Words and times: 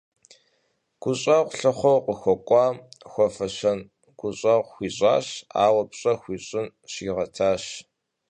Гущӏэгъу 1.01 1.51
лъыхъуэу 1.59 2.03
къыхуэкӏуам 2.05 2.75
хуэфащэн 3.11 3.79
гущӏэгъу 4.19 4.69
хуищӏащ, 4.71 5.27
ауэ 5.65 5.83
пщӏэ 5.89 6.13
хуищӏын 6.21 6.67
щигъэтащ. 6.91 7.63